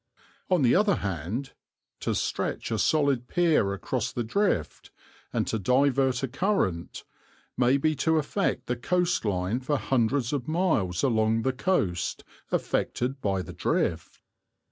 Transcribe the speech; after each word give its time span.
On 0.49 0.63
the 0.63 0.73
other 0.75 0.95
hand, 0.95 1.53
to 1.99 2.15
stretch 2.15 2.71
a 2.71 2.79
solid 2.79 3.27
pier 3.27 3.71
across 3.71 4.11
the 4.11 4.23
drift, 4.23 4.89
and 5.31 5.45
to 5.45 5.59
divert 5.59 6.23
a 6.23 6.27
current, 6.27 7.03
may 7.55 7.77
be 7.77 7.93
to 7.97 8.17
affect 8.17 8.65
the 8.65 8.75
coast 8.75 9.25
line 9.25 9.59
for 9.59 9.77
hundreds 9.77 10.33
of 10.33 10.47
miles 10.47 11.03
along 11.03 11.43
the 11.43 11.53
coast 11.53 12.23
affected 12.51 13.21
by 13.21 13.43
the 13.43 13.53
drift. 13.53 14.21